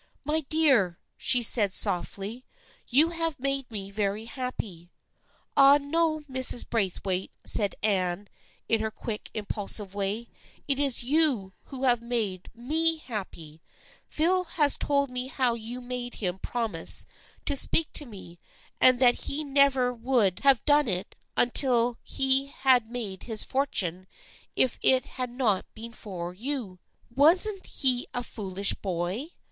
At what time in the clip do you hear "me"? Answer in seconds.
3.69-3.91, 12.55-12.97, 15.11-15.27, 18.07-18.39